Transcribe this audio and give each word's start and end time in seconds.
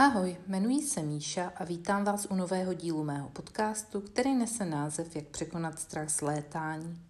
Ahoj, 0.00 0.36
jmenuji 0.46 0.82
se 0.82 1.02
Míša 1.02 1.52
a 1.56 1.64
vítám 1.64 2.04
vás 2.04 2.26
u 2.30 2.34
nového 2.34 2.74
dílu 2.74 3.04
mého 3.04 3.28
podcastu, 3.28 4.00
který 4.00 4.34
nese 4.34 4.64
název 4.64 5.16
Jak 5.16 5.26
překonat 5.26 5.78
strach 5.78 6.08
z 6.08 6.20
létání. 6.20 7.00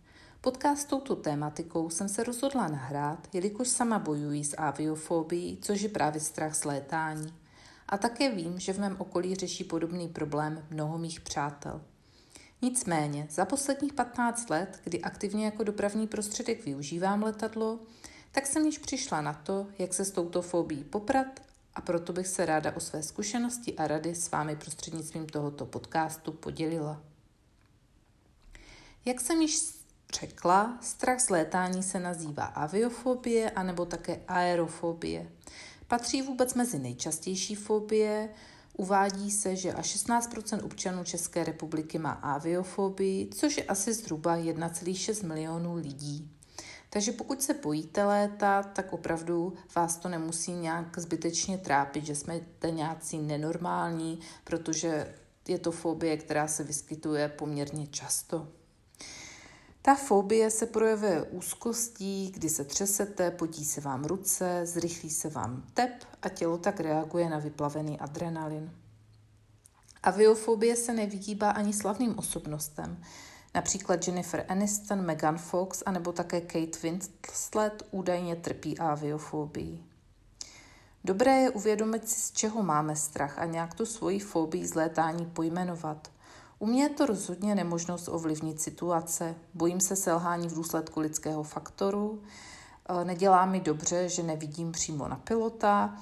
Podcast 0.40 0.88
touto 0.88 1.16
tématikou 1.16 1.90
jsem 1.90 2.08
se 2.08 2.24
rozhodla 2.24 2.68
nahrát, 2.68 3.28
jelikož 3.32 3.68
sama 3.68 3.98
bojuji 3.98 4.44
s 4.44 4.56
aviofobií, 4.56 5.58
což 5.62 5.80
je 5.80 5.88
právě 5.88 6.20
strach 6.20 6.54
z 6.54 6.64
létání. 6.64 7.34
A 7.88 7.98
také 7.98 8.34
vím, 8.34 8.60
že 8.60 8.72
v 8.72 8.78
mém 8.78 8.96
okolí 8.98 9.34
řeší 9.34 9.64
podobný 9.64 10.08
problém 10.08 10.66
mnoho 10.70 10.98
mých 10.98 11.20
přátel. 11.20 11.80
Nicméně, 12.62 13.26
za 13.30 13.44
posledních 13.44 13.92
15 13.92 14.50
let, 14.50 14.80
kdy 14.84 15.00
aktivně 15.00 15.44
jako 15.44 15.64
dopravní 15.64 16.06
prostředek 16.06 16.64
využívám 16.64 17.22
letadlo, 17.22 17.78
tak 18.32 18.46
jsem 18.46 18.66
již 18.66 18.78
přišla 18.78 19.20
na 19.20 19.32
to, 19.32 19.66
jak 19.78 19.94
se 19.94 20.04
s 20.04 20.10
touto 20.10 20.42
fobí 20.42 20.84
poprat 20.84 21.49
a 21.74 21.80
proto 21.80 22.12
bych 22.12 22.26
se 22.26 22.46
ráda 22.46 22.76
o 22.76 22.80
své 22.80 23.02
zkušenosti 23.02 23.76
a 23.76 23.86
rady 23.86 24.14
s 24.14 24.30
vámi 24.30 24.56
prostřednictvím 24.56 25.26
tohoto 25.26 25.66
podcastu 25.66 26.32
podělila. 26.32 27.02
Jak 29.04 29.20
jsem 29.20 29.42
již 29.42 29.60
řekla, 30.20 30.78
strach 30.80 31.20
z 31.20 31.30
létání 31.30 31.82
se 31.82 32.00
nazývá 32.00 32.44
aviofobie 32.44 33.50
anebo 33.50 33.86
také 33.86 34.20
aerofobie. 34.28 35.32
Patří 35.88 36.22
vůbec 36.22 36.54
mezi 36.54 36.78
nejčastější 36.78 37.54
fobie, 37.54 38.28
Uvádí 38.80 39.30
se, 39.30 39.56
že 39.56 39.72
až 39.72 39.96
16% 39.96 40.64
občanů 40.64 41.04
České 41.04 41.44
republiky 41.44 41.98
má 41.98 42.10
aviofobii, 42.10 43.28
což 43.34 43.56
je 43.56 43.64
asi 43.64 43.94
zhruba 43.94 44.36
1,6 44.36 45.26
milionů 45.26 45.74
lidí. 45.74 46.30
Takže 46.90 47.12
pokud 47.12 47.42
se 47.42 47.54
bojíte 47.54 48.04
létat, 48.04 48.62
tak 48.72 48.92
opravdu 48.92 49.54
vás 49.76 49.96
to 49.96 50.08
nemusí 50.08 50.52
nějak 50.52 50.98
zbytečně 50.98 51.58
trápit, 51.58 52.06
že 52.06 52.14
jsme 52.14 52.40
nějací 52.70 53.18
nenormální, 53.18 54.20
protože 54.44 55.14
je 55.48 55.58
to 55.58 55.72
fobie, 55.72 56.16
která 56.16 56.48
se 56.48 56.64
vyskytuje 56.64 57.28
poměrně 57.28 57.86
často. 57.86 58.48
Ta 59.82 59.94
fobie 59.94 60.50
se 60.50 60.66
projevuje 60.66 61.22
úzkostí, 61.22 62.30
kdy 62.30 62.48
se 62.48 62.64
třesete, 62.64 63.30
potí 63.30 63.64
se 63.64 63.80
vám 63.80 64.04
ruce, 64.04 64.60
zrychlí 64.66 65.10
se 65.10 65.28
vám 65.28 65.64
tep 65.74 66.04
a 66.22 66.28
tělo 66.28 66.58
tak 66.58 66.80
reaguje 66.80 67.30
na 67.30 67.38
vyplavený 67.38 68.00
adrenalin. 68.00 68.72
Aviofobie 70.02 70.76
se 70.76 70.92
nevyhýbá 70.92 71.50
ani 71.50 71.72
slavným 71.72 72.18
osobnostem, 72.18 73.02
Například 73.54 74.06
Jennifer 74.06 74.44
Aniston, 74.48 75.02
Megan 75.02 75.38
Fox 75.38 75.82
a 75.86 75.90
nebo 75.90 76.12
také 76.12 76.40
Kate 76.40 76.78
Winslet 76.82 77.82
údajně 77.90 78.36
trpí 78.36 78.78
aviofobii. 78.78 79.84
Dobré 81.04 81.32
je 81.32 81.50
uvědomit 81.50 82.08
si, 82.08 82.20
z 82.20 82.32
čeho 82.32 82.62
máme 82.62 82.96
strach 82.96 83.38
a 83.38 83.44
nějak 83.44 83.74
tu 83.74 83.86
svoji 83.86 84.18
fobii 84.18 84.66
z 84.66 84.74
létání 84.74 85.26
pojmenovat. 85.26 86.10
U 86.58 86.66
mě 86.66 86.82
je 86.82 86.88
to 86.88 87.06
rozhodně 87.06 87.54
nemožnost 87.54 88.08
ovlivnit 88.08 88.60
situace. 88.60 89.34
Bojím 89.54 89.80
se 89.80 89.96
selhání 89.96 90.48
v 90.48 90.54
důsledku 90.54 91.00
lidského 91.00 91.42
faktoru. 91.42 92.22
E, 92.88 93.04
nedělá 93.04 93.46
mi 93.46 93.60
dobře, 93.60 94.08
že 94.08 94.22
nevidím 94.22 94.72
přímo 94.72 95.08
na 95.08 95.16
pilota 95.16 95.96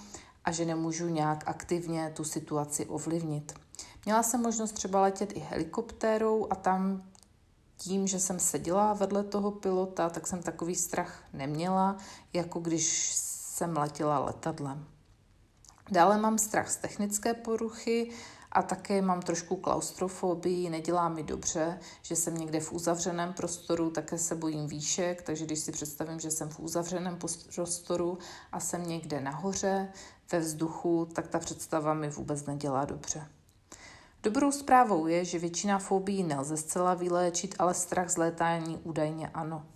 a 0.45 0.53
že 0.53 0.65
nemůžu 0.65 1.09
nějak 1.09 1.45
aktivně 1.47 2.13
tu 2.17 2.25
situaci 2.25 2.87
ovlivnit. 2.87 3.55
Měla 4.05 4.23
jsem 4.23 4.43
možnost 4.43 4.73
třeba 4.73 5.03
letět 5.03 5.37
i 5.37 5.41
helikoptérou 5.41 6.47
a 6.51 6.55
tam 6.55 7.03
tím, 7.79 8.07
že 8.07 8.21
jsem 8.21 8.41
seděla 8.41 8.93
vedle 8.93 9.25
toho 9.25 9.51
pilota, 9.51 10.11
tak 10.11 10.27
jsem 10.27 10.43
takový 10.43 10.75
strach 10.75 11.25
neměla, 11.33 11.97
jako 12.33 12.61
když 12.61 13.13
jsem 13.15 13.77
letěla 13.77 14.19
letadlem. 14.19 14.87
Dále 15.91 16.19
mám 16.19 16.39
strach 16.39 16.71
z 16.71 16.77
technické 16.77 17.35
poruchy 17.35 18.11
a 18.53 18.63
také 18.63 19.03
mám 19.03 19.23
trošku 19.23 19.57
klaustrofobii, 19.57 20.71
nedělá 20.71 21.09
mi 21.09 21.23
dobře, 21.23 21.79
že 22.03 22.17
jsem 22.17 22.39
někde 22.39 22.61
v 22.61 22.73
uzavřeném 22.73 23.33
prostoru, 23.33 23.91
také 23.91 24.19
se 24.19 24.35
bojím 24.35 24.67
výšek, 24.67 25.23
takže 25.23 25.45
když 25.45 25.59
si 25.59 25.73
představím, 25.73 26.21
že 26.21 26.31
jsem 26.31 26.49
v 26.49 26.61
uzavřeném 26.61 27.19
prostoru 27.55 28.19
a 28.53 28.61
jsem 28.61 28.89
někde 28.89 29.21
nahoře 29.21 29.93
ve 30.33 30.39
vzduchu, 30.39 31.09
tak 31.13 31.29
ta 31.29 31.39
představa 31.39 31.95
mi 31.95 32.11
vůbec 32.11 32.47
nedělá 32.47 32.85
dobře. 32.85 33.38
Dobrou 34.23 34.53
zprávou 34.53 35.07
je, 35.07 35.25
že 35.25 35.39
většina 35.39 35.79
fobií 35.79 36.23
nelze 36.23 36.57
zcela 36.57 36.95
vyléčit, 36.95 37.55
ale 37.59 37.75
strach 37.75 38.09
z 38.09 38.17
létání 38.17 38.81
údajně 38.85 39.29
ano. 39.29 39.67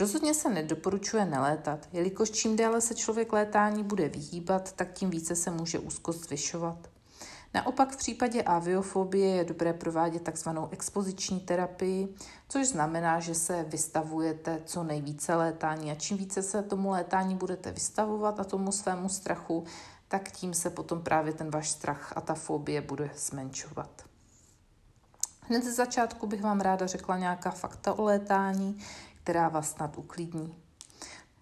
Rozhodně 0.00 0.34
se 0.34 0.50
nedoporučuje 0.50 1.24
nelétat, 1.24 1.88
jelikož 1.92 2.30
čím 2.30 2.56
déle 2.56 2.80
se 2.80 2.94
člověk 2.94 3.32
létání 3.32 3.84
bude 3.84 4.08
vyhýbat, 4.08 4.72
tak 4.72 4.92
tím 4.92 5.10
více 5.10 5.36
se 5.36 5.50
může 5.50 5.78
úzkost 5.78 6.24
zvyšovat. 6.24 6.78
Naopak 7.54 7.92
v 7.92 7.96
případě 7.96 8.42
aviofobie 8.42 9.36
je 9.36 9.44
dobré 9.44 9.72
provádět 9.72 10.22
takzvanou 10.22 10.68
expoziční 10.70 11.40
terapii, 11.40 12.14
což 12.48 12.68
znamená, 12.68 13.20
že 13.20 13.34
se 13.34 13.64
vystavujete 13.68 14.62
co 14.64 14.82
nejvíce 14.82 15.34
létání 15.34 15.90
a 15.90 15.94
čím 15.94 16.16
více 16.16 16.42
se 16.42 16.62
tomu 16.62 16.90
létání 16.90 17.34
budete 17.34 17.72
vystavovat 17.72 18.40
a 18.40 18.44
tomu 18.44 18.72
svému 18.72 19.08
strachu, 19.08 19.64
tak 20.08 20.32
tím 20.32 20.54
se 20.54 20.70
potom 20.70 21.02
právě 21.02 21.32
ten 21.32 21.50
váš 21.50 21.70
strach 21.70 22.12
a 22.16 22.20
ta 22.20 22.34
fobie 22.34 22.80
bude 22.80 23.10
zmenšovat. 23.16 24.04
Hned 25.40 25.64
ze 25.64 25.72
začátku 25.72 26.26
bych 26.26 26.42
vám 26.42 26.60
ráda 26.60 26.86
řekla 26.86 27.18
nějaká 27.18 27.50
fakta 27.50 27.92
o 27.92 28.02
létání, 28.02 28.78
která 29.22 29.48
vás 29.48 29.70
snad 29.70 29.98
uklidní. 29.98 30.54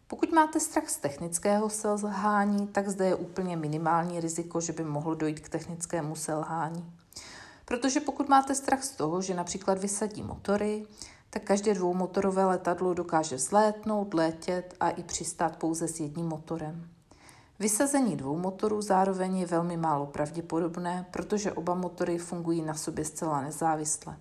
Pokud 0.06 0.32
máte 0.32 0.60
strach 0.60 0.88
z 0.88 0.96
technického 0.96 1.70
selhání, 1.70 2.66
tak 2.66 2.88
zde 2.88 3.06
je 3.06 3.14
úplně 3.14 3.56
minimální 3.56 4.20
riziko, 4.20 4.60
že 4.60 4.72
by 4.72 4.84
mohlo 4.84 5.14
dojít 5.14 5.40
k 5.40 5.48
technickému 5.48 6.16
selhání. 6.16 6.92
Protože 7.64 8.00
pokud 8.00 8.28
máte 8.28 8.54
strach 8.54 8.82
z 8.82 8.90
toho, 8.90 9.22
že 9.22 9.34
například 9.34 9.78
vysadí 9.78 10.22
motory, 10.22 10.86
tak 11.30 11.42
každé 11.42 11.74
dvoumotorové 11.74 12.44
letadlo 12.44 12.94
dokáže 12.94 13.38
zlétnout, 13.38 14.14
letět 14.14 14.74
a 14.80 14.90
i 14.90 15.02
přistát 15.02 15.56
pouze 15.56 15.88
s 15.88 16.00
jedním 16.00 16.26
motorem. 16.26 16.88
Vysazení 17.62 18.16
dvou 18.16 18.38
motorů 18.38 18.82
zároveň 18.82 19.36
je 19.36 19.46
velmi 19.46 19.76
málo 19.76 20.06
pravděpodobné, 20.06 21.06
protože 21.10 21.52
oba 21.52 21.74
motory 21.74 22.18
fungují 22.18 22.62
na 22.62 22.74
sobě 22.74 23.04
zcela 23.04 23.40
nezávisle. 23.40 24.16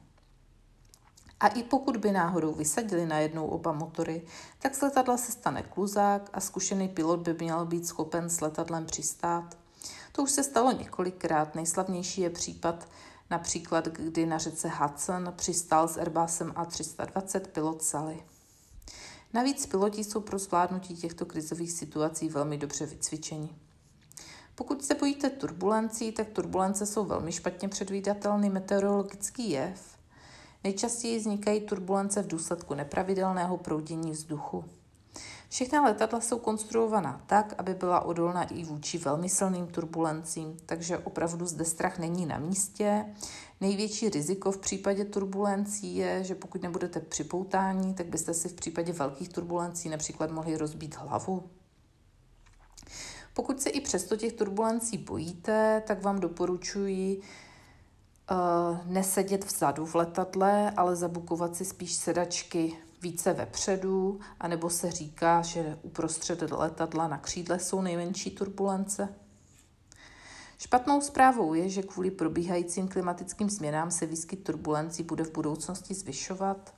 A 1.40 1.48
i 1.48 1.64
pokud 1.64 1.98
by 1.98 2.12
náhodou 2.12 2.54
vysadili 2.54 3.06
najednou 3.06 3.48
oba 3.48 3.72
motory, 3.72 4.22
tak 4.60 4.76
z 4.76 4.82
letadla 4.82 5.18
se 5.18 5.32
stane 5.32 5.64
kluzák 5.64 6.30
a 6.34 6.40
zkušený 6.40 6.88
pilot 6.88 7.20
by 7.20 7.34
měl 7.34 7.66
být 7.66 7.88
schopen 7.88 8.30
s 8.30 8.42
letadlem 8.42 8.86
přistát. 8.86 9.58
To 10.12 10.24
už 10.24 10.32
se 10.32 10.44
stalo 10.44 10.72
několikrát. 10.72 11.56
Nejslavnější 11.56 12.22
je 12.22 12.30
případ 12.30 12.88
například, 13.30 13.88
kdy 13.88 14.26
na 14.26 14.38
řece 14.38 14.70
Hudson 14.70 15.34
přistál 15.36 15.88
s 15.88 15.98
Airbusem 15.98 16.52
A320 16.52 17.40
pilot 17.40 17.84
Sally. 17.84 18.24
Navíc 19.34 19.66
piloti 19.66 20.04
jsou 20.04 20.22
pro 20.22 20.40
zvládnutí 20.40 20.96
těchto 20.96 21.26
krizových 21.26 21.72
situací 21.72 22.30
velmi 22.30 22.58
dobře 22.58 22.86
vycvičeni. 22.86 23.50
Pokud 24.56 24.86
se 24.86 24.96
bojíte 24.96 25.30
turbulencí, 25.30 26.12
tak 26.12 26.30
turbulence 26.30 26.86
jsou 26.86 27.06
velmi 27.06 27.32
špatně 27.32 27.70
předvídatelný 27.70 28.50
meteorologický 28.50 29.50
jev. 29.50 29.98
Nejčastěji 30.64 31.20
vznikají 31.20 31.62
turbulence 31.62 32.24
v 32.24 32.28
důsledku 32.28 32.74
nepravidelného 32.74 33.58
proudění 33.58 34.12
vzduchu. 34.12 34.66
Všechna 35.50 35.82
letadla 35.82 36.22
jsou 36.22 36.40
konstruovaná 36.40 37.22
tak, 37.28 37.54
aby 37.58 37.74
byla 37.74 38.00
odolná 38.00 38.44
i 38.44 38.64
vůči 38.64 38.98
velmi 38.98 39.30
silným 39.30 39.68
turbulencím, 39.68 40.58
takže 40.66 40.98
opravdu 40.98 41.46
zde 41.46 41.66
strach 41.66 42.00
není 42.00 42.26
na 42.26 42.38
místě. 42.38 43.06
Největší 43.62 44.10
riziko 44.10 44.52
v 44.52 44.58
případě 44.58 45.06
turbulencí 45.06 45.96
je, 45.96 46.24
že 46.24 46.36
pokud 46.36 46.62
nebudete 46.62 47.00
připoutání, 47.00 47.94
tak 47.94 48.08
byste 48.08 48.34
si 48.34 48.50
v 48.50 48.54
případě 48.54 48.94
velkých 48.94 49.30
turbulencí 49.30 49.90
například 49.90 50.32
mohli 50.32 50.58
rozbít 50.58 50.96
hlavu. 50.96 51.50
Pokud 53.34 53.62
se 53.62 53.70
i 53.70 53.82
přesto 53.82 54.18
těch 54.18 54.34
turbulencí 54.34 54.98
bojíte, 54.98 55.84
tak 55.88 56.04
vám 56.04 56.20
doporučuji 56.20 57.22
uh, 57.22 58.88
nesedět 58.88 59.46
vzadu 59.46 59.86
v 59.86 59.96
letadle, 59.96 60.72
ale 60.72 60.96
zabukovat 60.96 61.56
si 61.56 61.66
spíš 61.66 61.94
sedačky 61.94 62.78
více 63.02 63.34
vepředu, 63.34 64.20
anebo 64.40 64.70
se 64.70 64.92
říká, 64.92 65.42
že 65.42 65.80
uprostřed 65.82 66.42
letadla 66.52 67.08
na 67.08 67.18
křídle 67.18 67.60
jsou 67.60 67.82
nejmenší 67.82 68.32
turbulence. 68.32 69.10
Špatnou 70.62 71.02
zprávou 71.02 71.54
je, 71.54 71.70
že 71.70 71.84
kvůli 71.84 72.12
probíhajícím 72.12 72.88
klimatickým 72.88 73.50
změnám 73.50 73.92
se 73.92 74.06
výskyt 74.06 74.44
turbulencí 74.44 75.04
bude 75.04 75.24
v 75.24 75.32
budoucnosti 75.32 75.94
zvyšovat. 75.94 76.74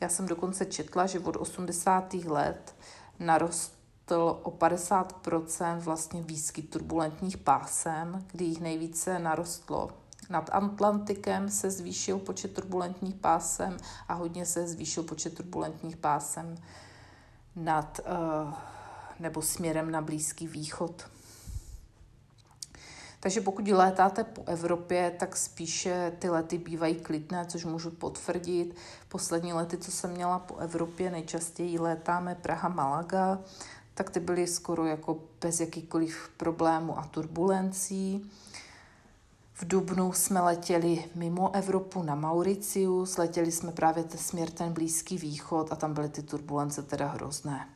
Já 0.00 0.08
jsem 0.08 0.26
dokonce 0.26 0.64
četla, 0.66 1.06
že 1.06 1.20
od 1.20 1.36
80. 1.36 2.14
let 2.14 2.74
narostl 3.18 4.40
o 4.42 4.50
50% 4.50 5.80
vlastně 5.80 6.22
výskyt 6.22 6.70
turbulentních 6.70 7.36
pásem, 7.36 8.24
kdy 8.32 8.44
jich 8.44 8.60
nejvíce 8.60 9.18
narostlo 9.18 9.90
nad 10.30 10.50
Atlantikem 10.52 11.50
se 11.50 11.70
zvýšil 11.70 12.18
počet 12.18 12.54
turbulentních 12.54 13.14
pásem 13.14 13.76
a 14.08 14.14
hodně 14.14 14.46
se 14.46 14.68
zvýšil 14.68 15.02
počet 15.02 15.34
turbulentních 15.34 15.96
pásem 15.96 16.56
nad 17.56 18.00
uh, 18.44 18.52
nebo 19.20 19.42
směrem 19.42 19.90
na 19.90 20.00
Blízký 20.00 20.46
východ. 20.48 21.04
Takže 23.22 23.40
pokud 23.40 23.68
létáte 23.68 24.24
po 24.24 24.42
Evropě, 24.46 25.16
tak 25.18 25.36
spíše 25.36 26.12
ty 26.18 26.30
lety 26.30 26.58
bývají 26.58 26.94
klidné, 26.94 27.46
což 27.46 27.64
můžu 27.64 27.90
potvrdit. 27.90 28.76
Poslední 29.08 29.52
lety, 29.52 29.78
co 29.78 29.90
jsem 29.90 30.10
měla 30.10 30.38
po 30.38 30.56
Evropě, 30.56 31.10
nejčastěji 31.10 31.78
létáme 31.78 32.36
Praha-Malaga, 32.42 33.38
tak 33.94 34.10
ty 34.10 34.20
byly 34.20 34.46
skoro 34.46 34.86
jako 34.86 35.18
bez 35.40 35.60
jakýkoliv 35.60 36.30
problémů 36.36 36.98
a 36.98 37.04
turbulencí. 37.06 38.30
V 39.54 39.64
Dubnu 39.64 40.12
jsme 40.12 40.40
letěli 40.40 41.04
mimo 41.14 41.54
Evropu 41.54 42.02
na 42.02 42.14
Mauricius, 42.14 43.16
letěli 43.16 43.52
jsme 43.52 43.72
právě 43.72 44.04
ten 44.04 44.18
směr 44.18 44.50
ten 44.50 44.72
Blízký 44.72 45.18
východ 45.18 45.72
a 45.72 45.76
tam 45.76 45.94
byly 45.94 46.08
ty 46.08 46.22
turbulence 46.22 46.82
teda 46.82 47.06
hrozné. 47.06 47.68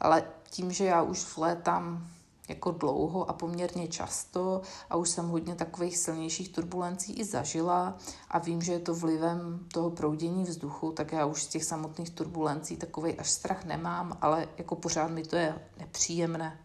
Ale 0.00 0.24
tím, 0.50 0.72
že 0.72 0.84
já 0.84 1.02
už 1.02 1.36
létám 1.36 2.10
jako 2.50 2.70
dlouho 2.70 3.30
a 3.30 3.32
poměrně 3.32 3.88
často 3.88 4.62
a 4.90 4.96
už 4.96 5.10
jsem 5.10 5.28
hodně 5.28 5.54
takových 5.54 5.98
silnějších 5.98 6.48
turbulencí 6.48 7.12
i 7.12 7.24
zažila 7.24 7.98
a 8.30 8.38
vím, 8.38 8.62
že 8.62 8.72
je 8.72 8.78
to 8.78 8.94
vlivem 8.94 9.66
toho 9.72 9.90
proudění 9.90 10.44
vzduchu, 10.44 10.92
tak 10.92 11.12
já 11.12 11.26
už 11.26 11.42
z 11.42 11.46
těch 11.46 11.64
samotných 11.64 12.10
turbulencí 12.10 12.76
takový 12.76 13.18
až 13.18 13.30
strach 13.30 13.64
nemám, 13.64 14.18
ale 14.20 14.48
jako 14.58 14.76
pořád 14.76 15.10
mi 15.10 15.22
to 15.22 15.36
je 15.36 15.54
nepříjemné. 15.78 16.58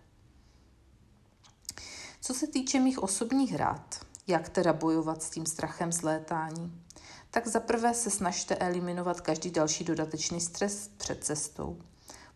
Co 2.22 2.34
se 2.34 2.48
týče 2.48 2.80
mých 2.80 3.04
osobních 3.04 3.56
rád, 3.56 3.96
jak 4.28 4.50
teda 4.50 4.74
bojovat 4.74 5.24
s 5.24 5.30
tím 5.30 5.46
strachem 5.46 5.92
z 5.92 6.02
létání, 6.02 6.82
tak 7.32 7.48
zaprvé 7.48 7.94
se 7.94 8.10
snažte 8.10 8.56
eliminovat 8.56 9.22
každý 9.22 9.52
další 9.52 9.84
dodatečný 9.84 10.42
stres 10.42 10.90
před 10.98 11.24
cestou. 11.24 11.78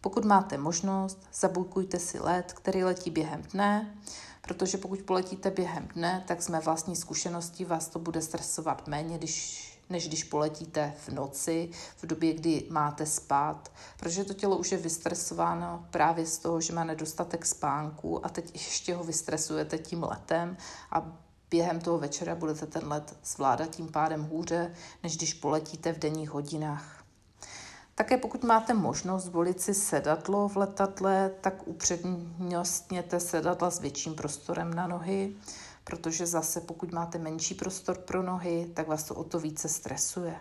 Pokud 0.01 0.25
máte 0.25 0.57
možnost, 0.57 1.27
zabukujte 1.33 1.99
si 1.99 2.19
let, 2.19 2.53
který 2.53 2.83
letí 2.83 3.11
během 3.11 3.41
dne, 3.41 3.95
protože 4.41 4.77
pokud 4.77 5.01
poletíte 5.01 5.51
během 5.51 5.87
dne, 5.87 6.23
tak 6.27 6.49
mé 6.49 6.59
vlastní 6.59 6.95
zkušenosti 6.95 7.65
vás 7.65 7.87
to 7.87 7.99
bude 7.99 8.21
stresovat 8.21 8.87
méně, 8.87 9.17
když, 9.17 9.65
než 9.89 10.07
když 10.07 10.23
poletíte 10.23 10.93
v 11.05 11.09
noci, 11.09 11.69
v 11.97 12.05
době, 12.05 12.33
kdy 12.33 12.67
máte 12.69 13.05
spát, 13.05 13.71
protože 13.97 14.23
to 14.23 14.33
tělo 14.33 14.57
už 14.57 14.71
je 14.71 14.77
vystresováno 14.77 15.87
právě 15.91 16.25
z 16.25 16.37
toho, 16.37 16.61
že 16.61 16.73
má 16.73 16.83
nedostatek 16.83 17.45
spánku 17.45 18.25
a 18.25 18.29
teď 18.29 18.53
ještě 18.53 18.95
ho 18.95 19.03
vystresujete 19.03 19.77
tím 19.77 20.03
letem 20.03 20.57
a 20.91 21.17
během 21.49 21.79
toho 21.79 21.97
večera 21.97 22.35
budete 22.35 22.65
ten 22.65 22.87
let 22.87 23.17
zvládat 23.23 23.75
tím 23.75 23.87
pádem 23.87 24.23
hůře, 24.23 24.73
než 25.03 25.17
když 25.17 25.33
poletíte 25.33 25.93
v 25.93 25.99
denních 25.99 26.29
hodinách. 26.29 27.03
Také 27.99 28.17
pokud 28.17 28.43
máte 28.43 28.73
možnost 28.73 29.27
volit 29.27 29.61
si 29.61 29.73
sedadlo 29.73 30.47
v 30.47 30.57
letadle, 30.57 31.31
tak 31.41 31.67
upřednostněte 31.67 33.19
sedadla 33.19 33.69
s 33.71 33.79
větším 33.79 34.15
prostorem 34.15 34.73
na 34.73 34.87
nohy, 34.87 35.35
protože 35.83 36.25
zase 36.25 36.61
pokud 36.61 36.91
máte 36.91 37.17
menší 37.17 37.53
prostor 37.53 37.97
pro 37.97 38.23
nohy, 38.23 38.71
tak 38.73 38.87
vás 38.87 39.03
to 39.03 39.15
o 39.15 39.23
to 39.23 39.39
více 39.39 39.69
stresuje. 39.69 40.35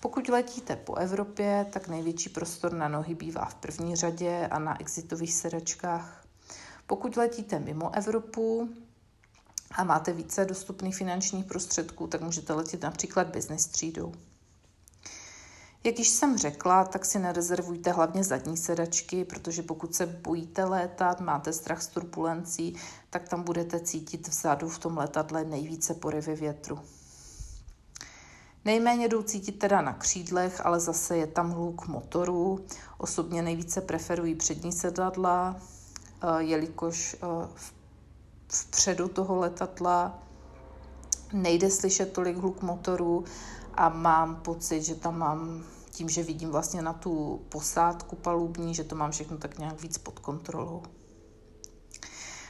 Pokud 0.00 0.28
letíte 0.28 0.76
po 0.76 0.94
Evropě, 0.94 1.66
tak 1.72 1.88
největší 1.88 2.28
prostor 2.28 2.72
na 2.72 2.88
nohy 2.88 3.14
bývá 3.14 3.44
v 3.44 3.54
první 3.54 3.96
řadě 3.96 4.48
a 4.50 4.58
na 4.58 4.80
exitových 4.80 5.34
sedačkách. 5.34 6.24
Pokud 6.86 7.16
letíte 7.16 7.58
mimo 7.58 7.94
Evropu 7.94 8.68
a 9.72 9.84
máte 9.84 10.12
více 10.12 10.44
dostupných 10.44 10.96
finančních 10.96 11.44
prostředků, 11.44 12.06
tak 12.06 12.20
můžete 12.20 12.52
letět 12.52 12.82
například 12.82 13.26
business 13.26 13.66
třídou. 13.66 14.12
Jak 15.84 15.98
již 15.98 16.08
jsem 16.08 16.38
řekla, 16.38 16.84
tak 16.84 17.04
si 17.04 17.18
nerezervujte 17.18 17.92
hlavně 17.92 18.24
zadní 18.24 18.56
sedačky, 18.56 19.24
protože 19.24 19.62
pokud 19.62 19.94
se 19.94 20.06
bojíte 20.06 20.64
létat, 20.64 21.20
máte 21.20 21.52
strach 21.52 21.82
z 21.82 21.86
turbulencí, 21.86 22.76
tak 23.10 23.28
tam 23.28 23.42
budete 23.42 23.80
cítit 23.80 24.28
vzadu 24.28 24.68
v 24.68 24.78
tom 24.78 24.98
letadle 24.98 25.44
nejvíce 25.44 25.94
porivy 25.94 26.34
větru. 26.34 26.78
Nejméně 28.64 29.08
jdou 29.08 29.22
cítit 29.22 29.58
teda 29.58 29.80
na 29.80 29.92
křídlech, 29.92 30.66
ale 30.66 30.80
zase 30.80 31.16
je 31.16 31.26
tam 31.26 31.50
hluk 31.50 31.86
motoru. 31.86 32.66
Osobně 32.98 33.42
nejvíce 33.42 33.80
preferují 33.80 34.34
přední 34.34 34.72
sedadla, 34.72 35.56
eh, 36.22 36.42
jelikož 36.42 37.16
eh, 37.22 37.48
vpředu 38.48 39.08
toho 39.08 39.36
letadla 39.36 40.18
nejde 41.32 41.70
slyšet 41.70 42.12
tolik 42.12 42.36
hluk 42.36 42.62
motoru 42.62 43.24
a 43.78 43.88
mám 43.88 44.36
pocit, 44.36 44.82
že 44.82 44.94
tam 44.94 45.18
mám 45.18 45.64
tím, 45.90 46.08
že 46.08 46.22
vidím 46.22 46.50
vlastně 46.50 46.82
na 46.82 46.92
tu 46.92 47.42
posádku 47.48 48.16
palubní, 48.16 48.74
že 48.74 48.84
to 48.84 48.94
mám 48.94 49.10
všechno 49.10 49.38
tak 49.38 49.58
nějak 49.58 49.82
víc 49.82 49.98
pod 49.98 50.18
kontrolou. 50.18 50.82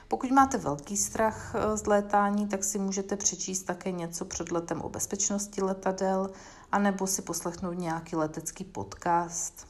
Pokud 0.09 0.31
máte 0.31 0.59
velký 0.59 0.97
strach 0.97 1.55
eh, 1.55 1.77
z 1.77 1.87
létání, 1.87 2.49
tak 2.49 2.65
si 2.65 2.79
můžete 2.79 3.17
přečíst 3.17 3.63
také 3.63 3.93
něco 3.93 4.25
před 4.25 4.51
letem 4.51 4.81
o 4.81 4.89
bezpečnosti 4.89 5.63
letadel, 5.63 6.31
anebo 6.73 7.07
si 7.07 7.23
poslechnout 7.23 7.79
nějaký 7.79 8.17
letecký 8.17 8.65
podcast. 8.65 9.67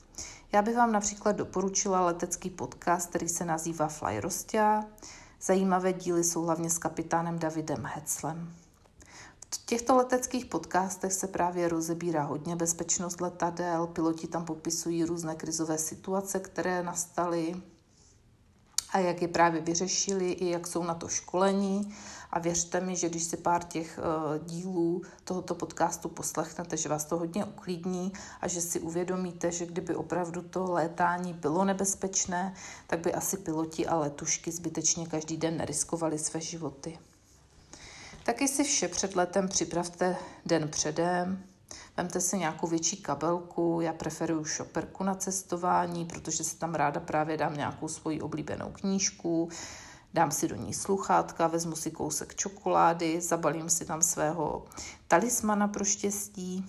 Já 0.53 0.63
bych 0.63 0.77
vám 0.77 0.93
například 0.93 1.33
doporučila 1.33 2.07
letecký 2.07 2.51
podcast, 2.51 3.09
který 3.09 3.29
se 3.29 3.45
nazývá 3.45 3.89
Flyrostia. 3.89 4.85
Zajímavé 5.43 5.93
díly 5.93 6.25
jsou 6.25 6.43
hlavně 6.43 6.71
s 6.71 6.79
kapitánem 6.79 7.39
Davidem 7.39 7.85
Hetzlem. 7.85 8.55
V 9.55 9.67
těchto 9.67 9.97
leteckých 9.97 10.47
podcastech 10.47 11.13
se 11.13 11.27
právě 11.27 11.69
rozebírá 11.69 12.23
hodně 12.23 12.57
bezpečnost 12.57 13.21
letadel, 13.21 13.87
piloti 13.87 14.27
tam 14.27 14.45
popisují 14.45 15.05
různé 15.05 15.35
krizové 15.35 15.79
situace, 15.79 16.41
které 16.41 16.83
nastaly 16.83 17.63
a 18.91 18.99
jak 18.99 19.23
je 19.23 19.29
právě 19.29 19.61
vyřešili, 19.61 20.33
i 20.33 20.51
jak 20.51 20.67
jsou 20.67 20.83
na 20.85 20.95
to 20.95 21.09
školení. 21.09 21.95
A 22.31 22.39
věřte 22.39 22.81
mi, 22.81 22.97
že 22.97 23.09
když 23.09 23.25
si 23.25 23.37
pár 23.37 23.65
těch 23.65 23.99
uh, 23.99 24.47
dílů 24.47 25.03
tohoto 25.25 25.55
podcastu 25.55 26.09
poslechnete, 26.09 26.77
že 26.77 26.89
vás 26.89 27.05
to 27.05 27.17
hodně 27.17 27.45
uklidní 27.45 28.13
a 28.41 28.49
že 28.49 28.61
si 28.61 28.81
uvědomíte, 28.81 29.53
že 29.53 29.67
kdyby 29.67 29.95
opravdu 29.95 30.43
to 30.43 30.73
létání 30.73 31.33
bylo 31.33 31.65
nebezpečné, 31.65 32.55
tak 32.87 33.01
by 33.01 33.15
asi 33.15 33.37
piloti 33.37 33.87
a 33.87 33.97
letušky 33.97 34.53
zbytečně 34.53 35.07
každý 35.07 35.37
den 35.37 35.57
neriskovali 35.57 36.19
své 36.19 36.41
životy. 36.41 36.99
Taky 38.29 38.49
si 38.49 38.65
vše 38.65 38.89
před 38.89 39.17
letem 39.17 39.49
připravte 39.49 40.17
den 40.47 40.69
předem. 40.69 41.45
Vemte 41.97 42.21
si 42.21 42.39
nějakou 42.39 42.67
větší 42.67 42.97
kabelku, 42.97 43.81
já 43.81 43.93
preferuju 43.93 44.45
šoperku 44.45 45.05
na 45.05 45.15
cestování, 45.15 46.05
protože 46.05 46.45
si 46.45 46.57
tam 46.57 46.75
ráda 46.75 47.01
právě 47.01 47.37
dám 47.37 47.57
nějakou 47.57 47.89
svoji 47.89 48.21
oblíbenou 48.21 48.71
knížku, 48.73 49.49
dám 50.15 50.31
si 50.31 50.49
do 50.49 50.55
ní 50.55 50.75
sluchátka, 50.75 51.47
vezmu 51.47 51.77
si 51.77 51.91
kousek 51.91 52.35
čokolády, 52.35 53.21
zabalím 53.21 53.69
si 53.69 53.85
tam 53.85 54.03
svého 54.03 54.67
talismana 55.09 55.69
pro 55.69 55.85
štěstí. 55.85 56.67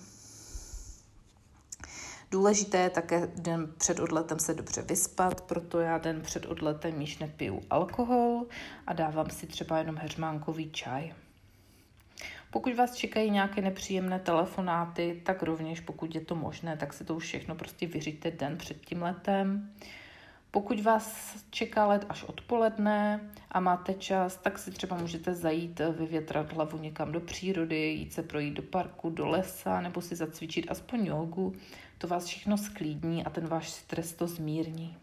Důležité 2.30 2.78
je 2.78 2.90
také 2.90 3.26
den 3.26 3.72
před 3.78 4.00
odletem 4.00 4.38
se 4.38 4.54
dobře 4.54 4.82
vyspat, 4.82 5.40
proto 5.40 5.80
já 5.80 5.98
den 5.98 6.22
před 6.22 6.46
odletem 6.46 7.00
již 7.00 7.18
nepiju 7.18 7.62
alkohol 7.70 8.46
a 8.86 8.92
dávám 8.92 9.30
si 9.30 9.46
třeba 9.46 9.78
jenom 9.78 9.96
heřmánkový 9.96 10.70
čaj. 10.70 11.14
Pokud 12.50 12.74
vás 12.74 12.94
čekají 12.94 13.30
nějaké 13.30 13.60
nepříjemné 13.60 14.18
telefonáty, 14.18 15.22
tak 15.24 15.42
rovněž, 15.42 15.80
pokud 15.80 16.14
je 16.14 16.20
to 16.20 16.34
možné, 16.34 16.76
tak 16.76 16.92
si 16.92 17.04
to 17.04 17.14
už 17.14 17.24
všechno 17.24 17.54
prostě 17.54 17.86
vyříte 17.86 18.30
den 18.30 18.56
před 18.56 18.86
tím 18.86 19.02
letem. 19.02 19.70
Pokud 20.50 20.80
vás 20.80 21.36
čeká 21.50 21.86
let 21.86 22.06
až 22.08 22.24
odpoledne 22.24 23.20
a 23.50 23.60
máte 23.60 23.94
čas, 23.94 24.36
tak 24.36 24.58
si 24.58 24.70
třeba 24.70 24.96
můžete 24.96 25.34
zajít 25.34 25.80
vyvětrat 25.98 26.52
hlavu 26.52 26.78
někam 26.78 27.12
do 27.12 27.20
přírody, 27.20 27.76
jít 27.76 28.12
se 28.12 28.22
projít 28.22 28.54
do 28.54 28.62
parku, 28.62 29.10
do 29.10 29.26
lesa 29.26 29.80
nebo 29.80 30.00
si 30.00 30.16
zacvičit 30.16 30.70
aspoň 30.70 31.06
jogu. 31.06 31.54
To 31.98 32.08
vás 32.08 32.24
všechno 32.24 32.58
sklídní 32.58 33.24
a 33.24 33.30
ten 33.30 33.46
váš 33.46 33.70
stres 33.70 34.12
to 34.12 34.26
zmírní. 34.26 34.96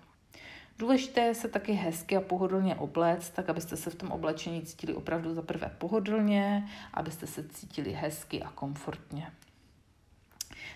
Důležité 0.79 1.22
je 1.22 1.36
se 1.36 1.48
taky 1.48 1.72
hezky 1.72 2.17
a 2.17 2.22
pohodlně 2.22 2.75
obléct, 2.75 3.29
tak 3.29 3.50
abyste 3.50 3.77
se 3.77 3.89
v 3.89 3.96
tom 3.96 4.12
oblečení 4.12 4.62
cítili 4.62 4.93
opravdu 4.93 5.34
za 5.34 5.41
prvé 5.41 5.75
pohodlně, 5.77 6.69
abyste 6.93 7.27
se 7.27 7.48
cítili 7.48 7.91
hezky 7.91 8.43
a 8.43 8.51
komfortně. 8.51 9.31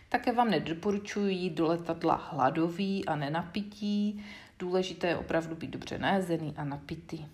Také 0.10 0.32
vám 0.32 0.50
nedoporučuji 0.50 1.36
jít 1.36 1.54
do 1.54 1.68
letadla 1.68 2.16
hladový 2.16 3.06
a 3.06 3.16
nenapití. 3.16 4.26
Důležité 4.60 5.08
je 5.08 5.18
opravdu 5.18 5.56
být 5.56 5.72
dobře 5.72 5.98
najezený 6.00 6.54
a 6.58 6.64
napitý. 6.64 7.26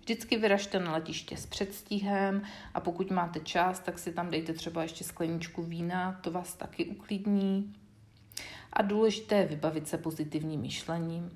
Vždycky 0.00 0.36
vyražte 0.36 0.80
na 0.80 0.92
letiště 0.92 1.36
s 1.36 1.46
předstihem 1.46 2.42
a 2.74 2.80
pokud 2.80 3.10
máte 3.10 3.40
čas, 3.40 3.80
tak 3.80 3.98
si 3.98 4.12
tam 4.12 4.30
dejte 4.30 4.52
třeba 4.52 4.82
ještě 4.82 5.04
skleničku 5.04 5.62
vína, 5.62 6.20
to 6.22 6.30
vás 6.30 6.54
taky 6.54 6.84
uklidní. 6.84 7.74
A 8.72 8.82
důležité 8.82 9.36
je 9.36 9.46
vybavit 9.46 9.88
se 9.88 9.98
pozitivním 9.98 10.60
myšlením. 10.60 11.30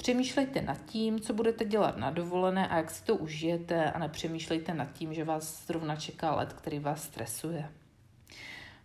Přemýšlejte 0.00 0.62
nad 0.62 0.84
tím, 0.84 1.20
co 1.20 1.34
budete 1.34 1.64
dělat 1.64 1.96
na 1.96 2.10
dovolené 2.10 2.68
a 2.68 2.76
jak 2.76 2.90
si 2.90 3.04
to 3.04 3.16
užijete 3.16 3.90
a 3.92 3.98
nepřemýšlejte 3.98 4.74
nad 4.74 4.92
tím, 4.92 5.14
že 5.14 5.24
vás 5.24 5.66
zrovna 5.66 5.96
čeká 5.96 6.34
let, 6.34 6.52
který 6.52 6.78
vás 6.78 7.02
stresuje. 7.02 7.72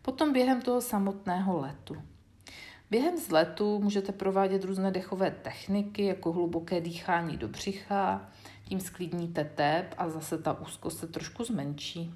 Potom 0.01 0.33
během 0.33 0.61
toho 0.61 0.81
samotného 0.81 1.59
letu. 1.59 2.01
Během 2.91 3.15
vzletu 3.15 3.79
můžete 3.79 4.11
provádět 4.11 4.63
různé 4.63 4.91
dechové 4.91 5.31
techniky, 5.31 6.05
jako 6.05 6.31
hluboké 6.31 6.81
dýchání 6.81 7.37
do 7.37 7.47
břicha, 7.47 8.29
tím 8.63 8.79
sklidníte 8.79 9.43
tep 9.43 9.95
a 9.97 10.09
zase 10.09 10.37
ta 10.37 10.61
úzkost 10.61 10.99
se 10.99 11.07
trošku 11.07 11.43
zmenší. 11.43 12.13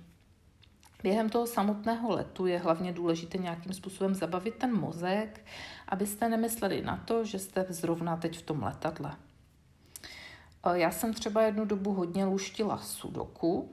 Během 1.04 1.30
toho 1.30 1.48
samotného 1.48 2.12
letu 2.12 2.46
je 2.46 2.60
hlavně 2.60 2.94
důležité 2.94 3.38
nějakým 3.38 3.74
způsobem 3.74 4.16
zabavit 4.16 4.56
ten 4.56 4.80
mozek, 4.80 5.46
abyste 5.88 6.30
nemysleli 6.30 6.82
na 6.82 6.98
to, 6.98 7.26
že 7.26 7.40
jste 7.40 7.66
zrovna 7.70 8.18
teď 8.18 8.38
v 8.38 8.42
tom 8.42 8.64
letadle. 8.64 9.16
Já 10.74 10.92
jsem 10.92 11.14
třeba 11.14 11.42
jednu 11.42 11.66
dobu 11.66 11.94
hodně 11.94 12.26
luštila 12.26 12.78
sudoku 12.78 13.72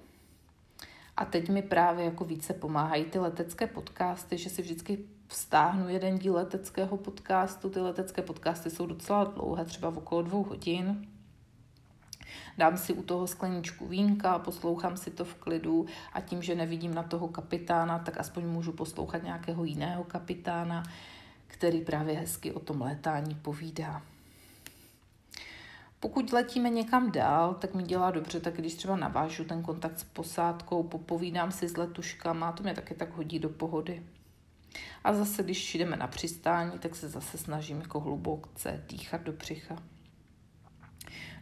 a 1.16 1.24
teď 1.24 1.48
mi 1.48 1.62
právě 1.62 2.04
jako 2.04 2.24
více 2.24 2.54
pomáhají 2.54 3.04
ty 3.04 3.18
letecké 3.18 3.66
podcasty, 3.66 4.38
že 4.38 4.50
si 4.50 4.62
vždycky 4.62 4.98
vztáhnu 5.26 5.88
jeden 5.88 6.18
díl 6.18 6.34
leteckého 6.34 6.96
podcastu. 6.96 7.70
Ty 7.70 7.80
letecké 7.80 8.22
podcasty 8.22 8.70
jsou 8.70 8.86
docela 8.86 9.24
dlouhé, 9.24 9.64
třeba 9.64 9.90
v 9.90 9.98
okolo 9.98 10.22
dvou 10.22 10.44
hodin. 10.44 11.08
Dám 12.58 12.76
si 12.76 12.92
u 12.92 13.02
toho 13.02 13.26
skleničku 13.26 13.86
vínka, 13.86 14.38
poslouchám 14.38 14.96
si 14.96 15.10
to 15.10 15.24
v 15.24 15.34
klidu 15.34 15.86
a 16.12 16.20
tím, 16.20 16.42
že 16.42 16.54
nevidím 16.54 16.94
na 16.94 17.02
toho 17.02 17.28
kapitána, 17.28 17.98
tak 17.98 18.18
aspoň 18.18 18.44
můžu 18.44 18.72
poslouchat 18.72 19.22
nějakého 19.22 19.64
jiného 19.64 20.04
kapitána, 20.04 20.82
který 21.46 21.80
právě 21.80 22.14
hezky 22.14 22.52
o 22.52 22.60
tom 22.60 22.80
létání 22.80 23.34
povídá. 23.34 24.02
Pokud 26.00 26.32
letíme 26.32 26.70
někam 26.70 27.12
dál, 27.12 27.54
tak 27.54 27.74
mi 27.74 27.82
dělá 27.82 28.10
dobře, 28.10 28.40
tak 28.40 28.56
když 28.56 28.74
třeba 28.74 28.96
navážu 28.96 29.44
ten 29.44 29.62
kontakt 29.62 29.98
s 29.98 30.04
posádkou, 30.04 30.82
popovídám 30.82 31.52
si 31.52 31.68
s 31.68 31.76
letuškama, 31.76 32.52
to 32.52 32.62
mě 32.62 32.74
taky 32.74 32.94
tak 32.94 33.16
hodí 33.16 33.38
do 33.38 33.48
pohody. 33.48 34.02
A 35.04 35.12
zase, 35.14 35.42
když 35.42 35.74
jdeme 35.74 35.96
na 35.96 36.06
přistání, 36.06 36.78
tak 36.78 36.96
se 36.96 37.08
zase 37.08 37.38
snažím 37.38 37.80
jako 37.80 38.00
hlubokce 38.00 38.84
dýchat 38.88 39.22
do 39.22 39.32
břicha. 39.32 39.76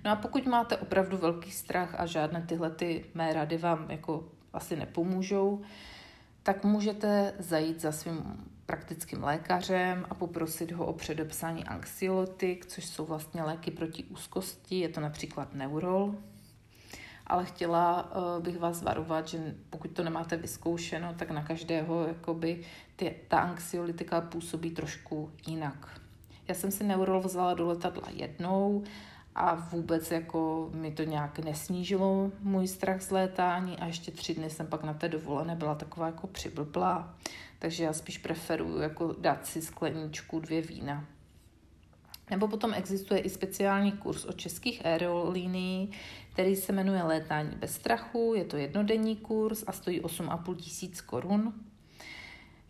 No 0.04 0.11
a 0.11 0.16
pokud 0.16 0.46
máte 0.46 0.76
opravdu 0.76 1.16
velký 1.16 1.50
strach 1.50 1.94
a 2.00 2.06
žádné 2.06 2.42
tyhle 2.42 2.70
ty 2.70 3.04
mé 3.14 3.32
rady 3.32 3.56
vám 3.58 3.90
jako 3.90 4.28
asi 4.52 4.76
nepomůžou, 4.76 5.62
tak 6.42 6.64
můžete 6.64 7.34
zajít 7.38 7.80
za 7.80 7.92
svým 7.92 8.44
praktickým 8.66 9.25
lékařem 9.25 10.06
a 10.11 10.14
poprosit 10.14 10.73
ho 10.73 10.87
o 10.87 10.92
předepsání 10.92 11.64
anxiolytik, 11.64 12.66
což 12.66 12.84
jsou 12.84 13.04
vlastně 13.04 13.42
léky 13.42 13.70
proti 13.70 14.04
úzkosti, 14.04 14.78
je 14.78 14.88
to 14.88 15.00
například 15.00 15.54
Neurol. 15.54 16.14
Ale 17.26 17.44
chtěla 17.44 18.16
uh, 18.16 18.42
bych 18.42 18.58
vás 18.58 18.82
varovat, 18.82 19.28
že 19.28 19.54
pokud 19.70 19.90
to 19.90 20.02
nemáte 20.02 20.37
vyzkoušeno, 20.37 21.14
tak 21.14 21.30
na 21.30 21.42
každého 21.42 22.06
jakoby 22.08 22.64
ty, 22.96 23.16
ta 23.28 23.38
anxiolytika 23.38 24.20
působí 24.20 24.70
trošku 24.70 25.30
jinak. 25.46 26.00
Já 26.49 26.54
jsem 26.54 26.70
si 26.70 26.84
Neurol 26.84 27.20
vzala 27.20 27.54
do 27.54 27.66
letadla 27.66 28.08
jednou 28.11 28.84
a 29.34 29.54
vůbec 29.54 30.10
jako 30.10 30.70
mi 30.74 30.90
to 30.90 31.02
nějak 31.02 31.38
nesnížilo 31.38 32.30
můj 32.40 32.68
strach 32.68 33.02
z 33.02 33.10
létání 33.10 33.78
a 33.78 33.86
ještě 33.86 34.10
tři 34.10 34.34
dny 34.34 34.50
jsem 34.50 34.66
pak 34.66 34.82
na 34.82 34.94
té 34.94 35.08
dovolené 35.08 35.56
byla 35.56 35.74
taková 35.74 36.06
jako 36.06 36.26
přiblblá, 36.26 37.14
takže 37.58 37.84
já 37.84 37.92
spíš 37.92 38.18
preferuju 38.18 38.78
jako 38.78 39.14
dát 39.18 39.46
si 39.46 39.62
skleničku 39.62 40.40
dvě 40.40 40.62
vína. 40.62 41.04
Nebo 42.30 42.48
potom 42.48 42.74
existuje 42.74 43.20
i 43.20 43.30
speciální 43.30 43.92
kurz 43.92 44.24
o 44.24 44.32
českých 44.32 44.86
aerolíní, 44.86 45.90
který 46.32 46.56
se 46.56 46.72
jmenuje 46.72 47.02
Létání 47.02 47.56
bez 47.56 47.74
strachu. 47.74 48.32
Je 48.36 48.44
to 48.44 48.56
jednodenní 48.56 49.16
kurz 49.16 49.64
a 49.66 49.72
stojí 49.72 50.00
8,5 50.00 50.56
tisíc 50.56 51.00
korun. 51.00 51.54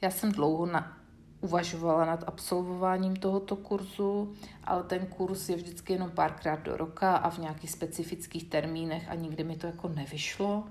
Já 0.00 0.11
jsem 0.11 0.33
dlouho 0.33 0.66
na, 0.66 0.99
uvažovala 1.45 2.05
nad 2.05 2.25
absolvováním 2.27 3.17
tohoto 3.17 3.57
kurzu, 3.57 4.35
ale 4.65 4.83
ten 4.83 5.07
kurz 5.07 5.49
je 5.49 5.57
vždycky 5.57 5.93
jenom 5.93 6.11
párkrát 6.11 6.57
do 6.57 6.77
roka 6.77 7.17
a 7.17 7.31
v 7.31 7.39
nějakých 7.39 7.71
specifických 7.71 8.45
termínech 8.45 9.09
a 9.09 9.15
nikdy 9.15 9.45
mi 9.45 9.57
to 9.57 9.67
jako 9.67 9.89
nevyšlo. 9.89 10.65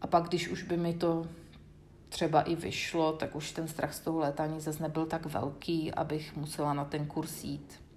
A 0.00 0.06
pak, 0.06 0.28
když 0.28 0.48
už 0.48 0.62
by 0.62 0.76
mi 0.76 0.94
to 0.94 1.26
třeba 2.08 2.42
i 2.42 2.56
vyšlo, 2.56 3.12
tak 3.12 3.36
už 3.36 3.52
ten 3.52 3.68
strach 3.68 3.94
z 3.94 4.00
toho 4.00 4.18
létání 4.18 4.60
zase 4.60 4.82
nebyl 4.82 5.06
tak 5.06 5.26
velký, 5.26 5.92
abych 5.92 6.36
musela 6.36 6.74
na 6.74 6.84
ten 6.84 7.06
kurz 7.06 7.44
jít. 7.44 7.87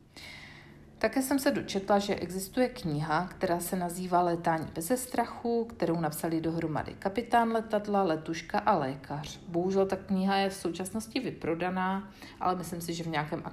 Také 1.02 1.22
jsem 1.22 1.40
se 1.40 1.52
dočetla, 1.52 2.00
že 2.00 2.16
existuje 2.16 2.70
kniha, 2.70 3.28
která 3.28 3.60
se 3.60 3.76
nazývá 3.76 4.22
Létání 4.22 4.68
bez 4.76 4.92
strachu, 4.96 5.66
kterou 5.66 6.00
napsali 6.00 6.42
dohromady 6.42 6.94
kapitán 6.94 7.52
letadla, 7.52 8.04
letuška 8.04 8.60
a 8.60 8.78
lékař. 8.78 9.40
Bohužel 9.48 9.86
ta 9.86 9.96
kniha 9.96 10.36
je 10.36 10.50
v 10.50 10.54
současnosti 10.54 11.20
vyprodaná, 11.20 12.12
ale 12.40 12.56
myslím 12.56 12.82
si, 12.82 12.94
že 12.94 13.04
v 13.04 13.08
nějakém 13.08 13.44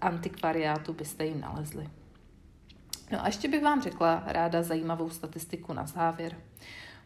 antikvariátu 0.00 0.92
byste 0.92 1.26
ji 1.26 1.34
nalezli. 1.34 1.88
No 3.12 3.24
a 3.24 3.26
ještě 3.26 3.48
bych 3.48 3.62
vám 3.62 3.82
řekla 3.82 4.22
ráda 4.26 4.62
zajímavou 4.62 5.10
statistiku 5.10 5.72
na 5.72 5.86
závěr. 5.86 6.36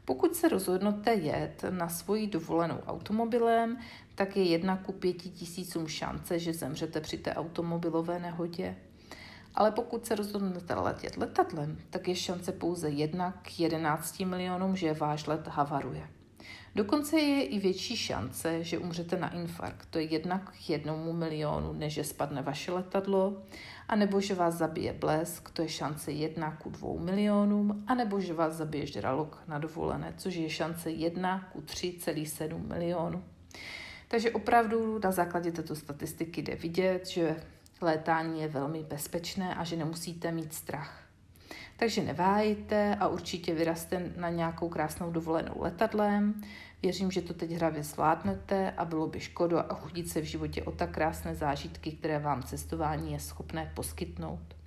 Pokud 0.04 0.34
se 0.34 0.48
rozhodnete 0.48 1.14
jet 1.14 1.64
na 1.70 1.88
svoji 1.88 2.26
dovolenou 2.26 2.78
automobilem, 2.86 3.78
tak 4.14 4.36
je 4.36 4.42
jedna 4.42 4.76
ku 4.76 4.92
pěti 4.92 5.30
tisícům 5.30 5.88
šance, 5.88 6.38
že 6.38 6.52
zemřete 6.52 7.00
při 7.00 7.18
té 7.18 7.34
automobilové 7.34 8.18
nehodě. 8.18 8.76
Ale 9.54 9.70
pokud 9.70 10.06
se 10.06 10.14
rozhodnete 10.14 10.74
letět 10.74 11.16
letadlem, 11.16 11.78
tak 11.90 12.08
je 12.08 12.16
šance 12.16 12.52
pouze 12.52 12.88
1 12.88 13.32
k 13.42 13.60
11 13.60 14.20
milionům, 14.20 14.76
že 14.76 14.92
váš 14.92 15.26
let 15.26 15.48
havaruje. 15.48 16.08
Dokonce 16.74 17.20
je 17.20 17.44
i 17.44 17.58
větší 17.58 17.96
šance, 17.96 18.64
že 18.64 18.78
umřete 18.78 19.16
na 19.16 19.34
infarkt, 19.34 19.88
to 19.90 19.98
je 19.98 20.04
jednak 20.04 20.50
k 20.50 20.70
jednomu 20.70 21.12
milionu, 21.12 21.72
než 21.72 21.92
že 21.92 22.04
spadne 22.04 22.42
vaše 22.42 22.72
letadlo, 22.72 23.42
anebo 23.88 24.20
že 24.20 24.34
vás 24.34 24.54
zabije 24.54 24.92
blesk, 24.92 25.50
to 25.50 25.62
je 25.62 25.68
šance 25.68 26.12
jedna 26.12 26.56
ku 26.56 26.70
dvou 26.70 26.98
milionům, 26.98 27.84
anebo 27.86 28.20
že 28.20 28.34
vás 28.34 28.54
zabije 28.54 28.86
žralok 28.86 29.42
na 29.48 29.58
dovolené, 29.58 30.14
což 30.16 30.34
je 30.34 30.50
šance 30.50 30.90
jedna 30.90 31.48
ku 31.52 31.60
3,7 31.60 32.66
milionů. 32.66 33.24
Takže 34.08 34.30
opravdu 34.30 35.00
na 35.04 35.12
základě 35.12 35.52
této 35.52 35.76
statistiky 35.76 36.42
jde 36.42 36.56
vidět, 36.56 37.06
že 37.06 37.36
létání 37.82 38.40
je 38.40 38.48
velmi 38.48 38.82
bezpečné 38.82 39.54
a 39.54 39.64
že 39.64 39.76
nemusíte 39.76 40.32
mít 40.32 40.54
strach. 40.54 41.02
Takže 41.76 42.02
neváhejte 42.02 42.96
a 43.00 43.08
určitě 43.08 43.54
vyraste 43.54 44.12
na 44.16 44.28
nějakou 44.28 44.68
krásnou 44.68 45.10
dovolenou 45.10 45.54
letadlem. 45.56 46.42
Věřím, 46.82 47.10
že 47.10 47.22
to 47.22 47.34
teď 47.34 47.50
hravě 47.50 47.82
zvládnete 47.82 48.70
a 48.70 48.84
bylo 48.84 49.06
by 49.06 49.20
škoda 49.20 49.60
a 49.60 49.74
chudit 49.74 50.08
se 50.08 50.20
v 50.20 50.24
životě 50.24 50.62
o 50.62 50.70
tak 50.70 50.90
krásné 50.90 51.34
zážitky, 51.34 51.92
které 51.92 52.18
vám 52.18 52.42
cestování 52.42 53.12
je 53.12 53.20
schopné 53.20 53.72
poskytnout. 53.74 54.60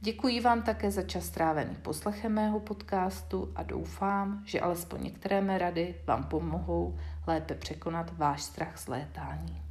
Děkuji 0.00 0.40
vám 0.40 0.62
také 0.62 0.90
za 0.90 1.02
čas 1.02 1.24
strávený 1.24 1.76
poslechem 1.82 2.32
mého 2.32 2.60
podcastu 2.60 3.52
a 3.54 3.62
doufám, 3.62 4.42
že 4.46 4.60
alespoň 4.60 5.02
některé 5.02 5.40
mé 5.40 5.58
rady 5.58 5.94
vám 6.06 6.24
pomohou 6.24 6.98
lépe 7.26 7.54
překonat 7.54 8.18
váš 8.18 8.42
strach 8.42 8.78
z 8.78 8.88
létání. 8.88 9.61